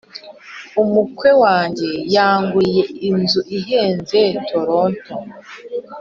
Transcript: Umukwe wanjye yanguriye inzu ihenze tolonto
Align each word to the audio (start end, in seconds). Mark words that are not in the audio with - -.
Umukwe 0.83 1.29
wanjye 1.43 1.89
yanguriye 2.15 2.83
inzu 3.09 3.41
ihenze 3.57 4.19
tolonto 4.49 5.13